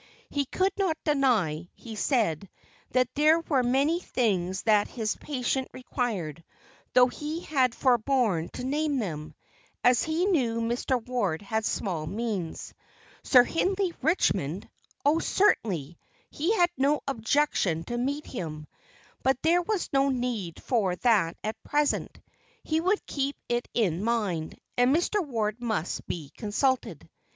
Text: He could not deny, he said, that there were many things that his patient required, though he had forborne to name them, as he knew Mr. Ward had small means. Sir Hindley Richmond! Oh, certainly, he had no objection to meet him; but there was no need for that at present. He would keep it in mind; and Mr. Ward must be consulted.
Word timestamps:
He 0.31 0.45
could 0.45 0.73
not 0.79 0.97
deny, 1.05 1.69
he 1.75 1.95
said, 1.95 2.49
that 2.89 3.13
there 3.13 3.39
were 3.41 3.61
many 3.61 3.99
things 3.99 4.63
that 4.63 4.87
his 4.87 5.15
patient 5.17 5.67
required, 5.73 6.43
though 6.93 7.05
he 7.05 7.41
had 7.41 7.75
forborne 7.75 8.49
to 8.53 8.63
name 8.63 8.97
them, 8.97 9.35
as 9.83 10.01
he 10.01 10.25
knew 10.25 10.59
Mr. 10.59 10.99
Ward 11.05 11.43
had 11.43 11.65
small 11.65 12.07
means. 12.07 12.73
Sir 13.21 13.43
Hindley 13.43 13.93
Richmond! 14.01 14.67
Oh, 15.05 15.19
certainly, 15.19 15.99
he 16.31 16.51
had 16.57 16.71
no 16.77 17.01
objection 17.07 17.83
to 17.83 17.95
meet 17.95 18.25
him; 18.25 18.65
but 19.21 19.37
there 19.43 19.61
was 19.61 19.93
no 19.93 20.09
need 20.09 20.59
for 20.63 20.95
that 20.95 21.37
at 21.43 21.61
present. 21.63 22.19
He 22.63 22.81
would 22.81 23.05
keep 23.05 23.35
it 23.47 23.67
in 23.75 24.03
mind; 24.03 24.57
and 24.75 24.95
Mr. 24.95 25.23
Ward 25.23 25.61
must 25.61 26.07
be 26.07 26.31
consulted. 26.35 27.07